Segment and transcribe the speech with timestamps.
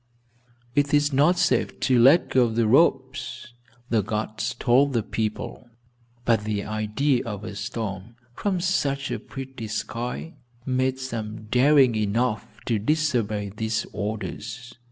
[0.73, 3.53] "It is not safe to let go the ropes,"
[3.91, 5.69] the guards told the people,
[6.25, 10.33] but the idea of a storm, from such a pretty sky,
[10.65, 14.73] made some daring enough to disobey these orders.